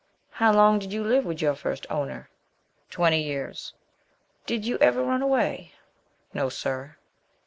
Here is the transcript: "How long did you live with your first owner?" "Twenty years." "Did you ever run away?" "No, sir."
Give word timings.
"How 0.31 0.51
long 0.51 0.79
did 0.79 0.91
you 0.91 1.03
live 1.03 1.25
with 1.25 1.43
your 1.43 1.53
first 1.53 1.85
owner?" 1.87 2.31
"Twenty 2.89 3.21
years." 3.21 3.75
"Did 4.47 4.65
you 4.65 4.79
ever 4.79 5.03
run 5.03 5.21
away?" 5.21 5.73
"No, 6.33 6.49
sir." 6.49 6.95